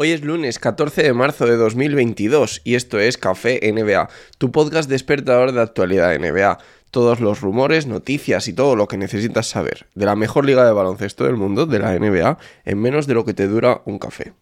[0.00, 4.88] Hoy es lunes 14 de marzo de 2022 y esto es Café NBA, tu podcast
[4.88, 6.56] despertador de actualidad NBA.
[6.92, 10.70] Todos los rumores, noticias y todo lo que necesitas saber de la mejor liga de
[10.70, 14.34] baloncesto del mundo, de la NBA, en menos de lo que te dura un café.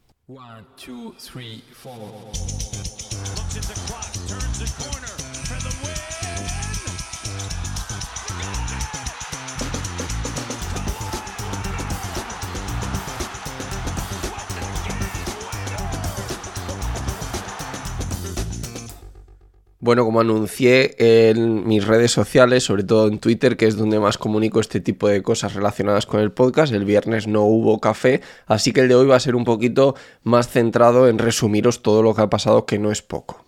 [19.86, 24.18] Bueno, como anuncié en mis redes sociales, sobre todo en Twitter, que es donde más
[24.18, 28.72] comunico este tipo de cosas relacionadas con el podcast, el viernes no hubo café, así
[28.72, 29.94] que el de hoy va a ser un poquito
[30.24, 33.44] más centrado en resumiros todo lo que ha pasado, que no es poco.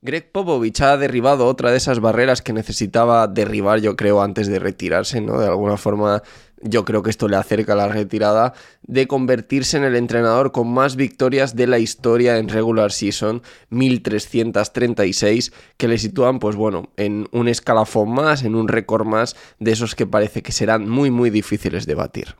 [0.00, 4.58] Greg Popovich ha derribado otra de esas barreras que necesitaba derribar, yo creo, antes de
[4.58, 5.40] retirarse, ¿no?
[5.40, 6.22] De alguna forma
[6.62, 10.72] yo creo que esto le acerca a la retirada, de convertirse en el entrenador con
[10.72, 17.28] más victorias de la historia en regular season, 1336, que le sitúan, pues bueno, en
[17.32, 21.30] un escalafón más, en un récord más de esos que parece que serán muy, muy
[21.30, 22.36] difíciles de batir.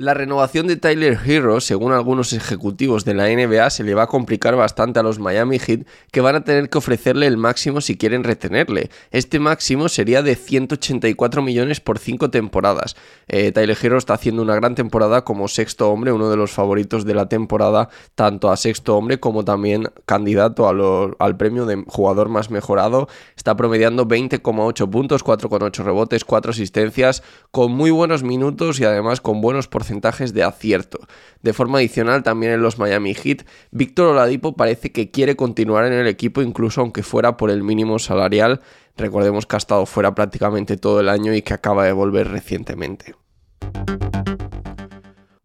[0.00, 4.06] La renovación de Tyler Hero, según algunos ejecutivos de la NBA, se le va a
[4.06, 7.98] complicar bastante a los Miami Heat, que van a tener que ofrecerle el máximo si
[7.98, 8.88] quieren retenerle.
[9.10, 12.96] Este máximo sería de 184 millones por 5 temporadas.
[13.28, 17.04] Eh, Tyler Hero está haciendo una gran temporada como sexto hombre, uno de los favoritos
[17.04, 20.66] de la temporada, tanto a sexto hombre como también candidato
[21.18, 23.06] al premio de jugador más mejorado.
[23.36, 29.42] Está promediando 20,8 puntos, 4,8 rebotes, 4 asistencias, con muy buenos minutos y además con
[29.42, 31.00] buenos porcentajes de acierto.
[31.42, 35.94] De forma adicional, también en los Miami Heat, Víctor Oladipo parece que quiere continuar en
[35.94, 38.60] el equipo incluso aunque fuera por el mínimo salarial.
[38.96, 43.14] Recordemos que ha estado fuera prácticamente todo el año y que acaba de volver recientemente.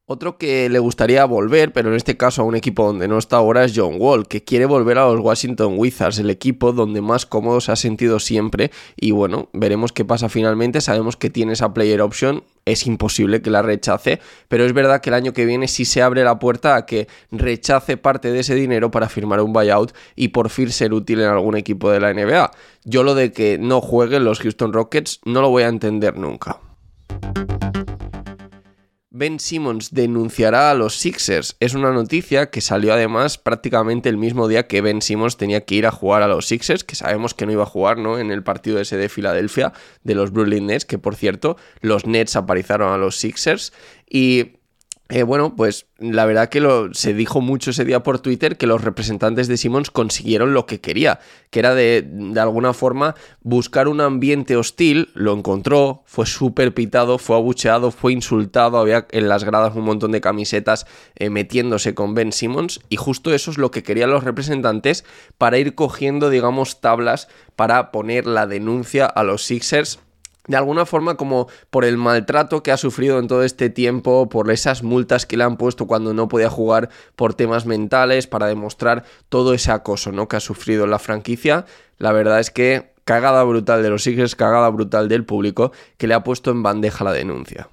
[0.08, 3.38] Otro que le gustaría volver, pero en este caso a un equipo donde no está
[3.38, 7.25] ahora, es John Wall, que quiere volver a los Washington Wizards, el equipo donde más
[7.25, 8.69] cómodo se ha sentido siempre.
[8.96, 10.79] Y bueno, veremos qué pasa finalmente.
[10.79, 15.09] Sabemos que tiene esa player option, es imposible que la rechace, pero es verdad que
[15.09, 18.53] el año que viene sí se abre la puerta a que rechace parte de ese
[18.53, 22.13] dinero para firmar un buyout y por fin ser útil en algún equipo de la
[22.13, 22.52] NBA.
[22.84, 26.59] Yo lo de que no jueguen los Houston Rockets no lo voy a entender nunca.
[29.18, 31.56] Ben Simmons denunciará a los Sixers.
[31.62, 35.76] Es una noticia que salió además prácticamente el mismo día que Ben Simmons tenía que
[35.76, 38.20] ir a jugar a los Sixers, que sabemos que no iba a jugar ¿no?
[38.20, 39.72] en el partido ese de Filadelfia
[40.03, 43.72] de los Brooklyn Nets, que por cierto los Nets aparizaron a los Sixers.
[44.09, 44.58] Y
[45.07, 48.66] eh, bueno, pues la verdad que lo, se dijo mucho ese día por Twitter que
[48.66, 51.19] los representantes de Simmons consiguieron lo que quería,
[51.51, 57.19] que era de, de alguna forma buscar un ambiente hostil, lo encontró, fue súper pitado,
[57.19, 62.16] fue abucheado, fue insultado, había en las gradas un montón de camisetas eh, metiéndose con
[62.16, 65.05] Ben Simmons y justo eso es lo que querían los representantes
[65.37, 69.99] para ir cogiendo, digamos, tablas para poner la denuncia a los Sixers
[70.47, 74.51] de alguna forma como por el maltrato que ha sufrido en todo este tiempo, por
[74.51, 79.03] esas multas que le han puesto cuando no podía jugar por temas mentales, para demostrar
[79.29, 80.28] todo ese acoso ¿no?
[80.28, 81.66] que ha sufrido la franquicia.
[81.97, 86.13] La verdad es que cagada brutal de los Sixers, cagada brutal del público que le
[86.13, 87.69] ha puesto en bandeja la denuncia.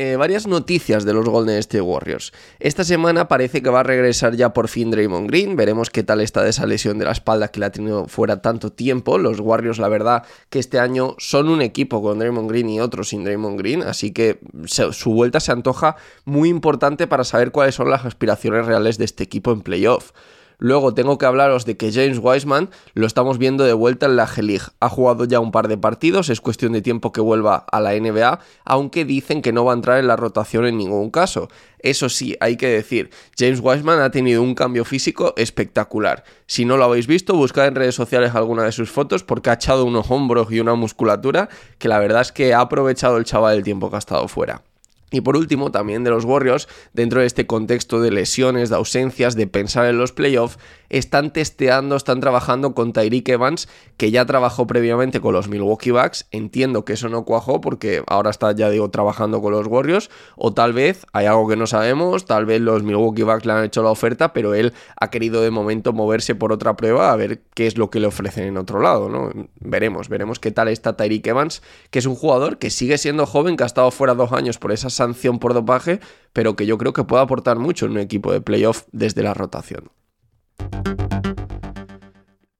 [0.00, 2.32] Eh, varias noticias de los Golden State Warriors.
[2.60, 5.56] Esta semana parece que va a regresar ya por fin Draymond Green.
[5.56, 8.40] Veremos qué tal está de esa lesión de la espalda que le ha tenido fuera
[8.40, 9.18] tanto tiempo.
[9.18, 13.02] Los Warriors, la verdad, que este año son un equipo con Draymond Green y otro
[13.02, 13.82] sin Draymond Green.
[13.82, 18.98] Así que su vuelta se antoja muy importante para saber cuáles son las aspiraciones reales
[18.98, 20.12] de este equipo en playoff.
[20.60, 24.26] Luego tengo que hablaros de que James Wiseman lo estamos viendo de vuelta en la
[24.26, 24.66] G-League.
[24.80, 27.92] Ha jugado ya un par de partidos, es cuestión de tiempo que vuelva a la
[27.94, 31.48] NBA, aunque dicen que no va a entrar en la rotación en ningún caso.
[31.78, 36.24] Eso sí, hay que decir, James Wiseman ha tenido un cambio físico espectacular.
[36.46, 39.54] Si no lo habéis visto, buscad en redes sociales alguna de sus fotos porque ha
[39.54, 41.48] echado unos hombros y una musculatura
[41.78, 44.62] que la verdad es que ha aprovechado el chaval el tiempo que ha estado fuera.
[45.10, 49.34] Y por último, también de los Warriors, dentro de este contexto de lesiones, de ausencias,
[49.36, 50.58] de pensar en los playoffs,
[50.90, 56.26] están testeando, están trabajando con Tyreek Evans, que ya trabajó previamente con los Milwaukee Bucks.
[56.30, 60.10] Entiendo que eso no cuajó porque ahora está, ya digo, trabajando con los Warriors.
[60.36, 63.64] O tal vez hay algo que no sabemos, tal vez los Milwaukee Bucks le han
[63.64, 67.42] hecho la oferta, pero él ha querido de momento moverse por otra prueba a ver
[67.54, 69.30] qué es lo que le ofrecen en otro lado, ¿no?
[69.60, 73.56] Veremos, veremos qué tal está Tyreek Evans, que es un jugador que sigue siendo joven,
[73.56, 76.00] que ha estado fuera dos años por esa sanción por dopaje,
[76.32, 79.32] pero que yo creo que puede aportar mucho en un equipo de playoff desde la
[79.32, 79.90] rotación.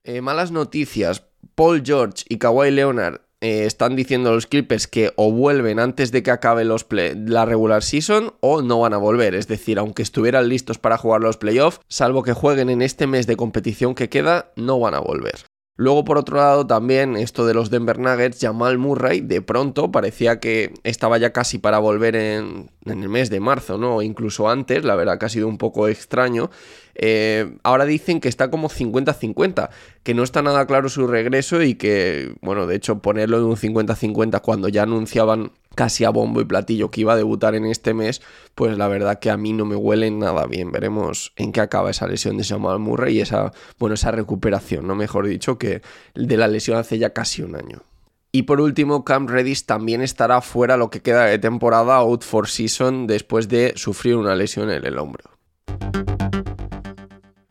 [0.05, 1.27] Eh, malas noticias.
[1.55, 6.23] Paul George y Kawhi Leonard eh, están diciendo los Clippers que o vuelven antes de
[6.23, 9.35] que acabe la regular season o no van a volver.
[9.35, 13.27] Es decir, aunque estuvieran listos para jugar los playoffs, salvo que jueguen en este mes
[13.27, 15.45] de competición que queda, no van a volver.
[15.81, 20.41] Luego, por otro lado, también esto de los Denver Nuggets, Jamal Murray, de pronto parecía
[20.41, 23.97] que estaba ya casi para volver en, el mes de marzo, ¿no?
[23.97, 26.51] O incluso antes, la verdad que ha sido un poco extraño.
[26.95, 29.71] Eh, ahora dicen que está como 50-50,
[30.03, 33.57] que no está nada claro su regreso y que, bueno, de hecho, ponerlo en un
[33.57, 37.95] 50-50 cuando ya anunciaban casi a bombo y platillo que iba a debutar en este
[37.95, 38.21] mes,
[38.57, 40.73] pues la verdad que a mí no me huele nada bien.
[40.73, 44.97] Veremos en qué acaba esa lesión de Jamal Murray y esa, bueno, esa recuperación, no
[44.97, 45.83] mejor dicho, que
[46.17, 47.83] de la lesión hace ya casi un año.
[48.31, 52.49] Y por último, Cam Redis también estará fuera lo que queda de temporada out for
[52.49, 55.31] season después de sufrir una lesión en el hombro.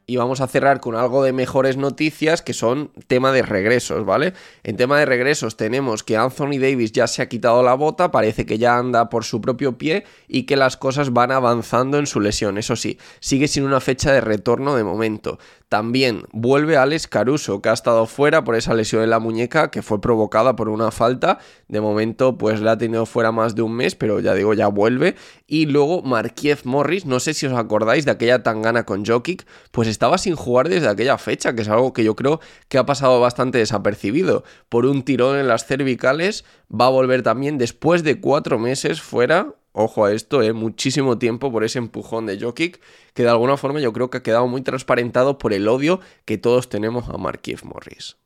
[0.09, 4.33] Y vamos a cerrar con algo de mejores noticias que son tema de regresos, ¿vale?
[4.63, 8.45] En tema de regresos tenemos que Anthony Davis ya se ha quitado la bota, parece
[8.45, 12.21] que ya anda por su propio pie y que las cosas van avanzando en su
[12.21, 12.57] lesión.
[12.57, 15.39] Eso sí, sigue sin una fecha de retorno de momento.
[15.69, 19.81] También vuelve Alex Caruso, que ha estado fuera por esa lesión en la muñeca que
[19.81, 21.39] fue provocada por una falta.
[21.67, 24.67] De momento, pues la ha tenido fuera más de un mes, pero ya digo, ya
[24.67, 25.15] vuelve.
[25.45, 29.89] Y luego Markiev Morris, no sé si os acordáis de aquella tangana con Jokic, pues
[29.89, 33.19] estaba sin jugar desde aquella fecha, que es algo que yo creo que ha pasado
[33.19, 34.45] bastante desapercibido.
[34.69, 39.53] Por un tirón en las cervicales, va a volver también después de cuatro meses fuera
[39.77, 40.53] ojo a esto, ¿eh?
[40.53, 42.81] muchísimo tiempo por ese empujón de Jokic,
[43.13, 46.37] que de alguna forma yo creo que ha quedado muy transparentado por el odio que
[46.37, 48.17] todos tenemos a Markiev Morris.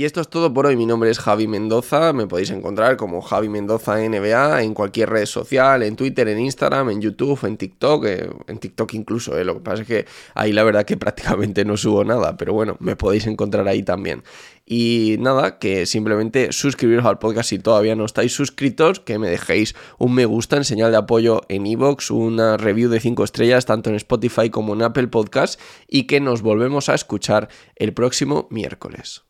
[0.00, 0.76] Y esto es todo por hoy.
[0.76, 2.14] Mi nombre es Javi Mendoza.
[2.14, 6.88] Me podéis encontrar como Javi Mendoza NBA en cualquier red social, en Twitter, en Instagram,
[6.88, 9.36] en YouTube, en TikTok, eh, en TikTok incluso.
[9.36, 9.44] Eh.
[9.44, 12.78] Lo que pasa es que ahí la verdad que prácticamente no subo nada, pero bueno,
[12.80, 14.22] me podéis encontrar ahí también.
[14.64, 19.74] Y nada, que simplemente suscribiros al podcast si todavía no estáis suscritos, que me dejéis
[19.98, 23.90] un me gusta en señal de apoyo en iVoox, una review de 5 estrellas tanto
[23.90, 29.24] en Spotify como en Apple Podcast y que nos volvemos a escuchar el próximo miércoles.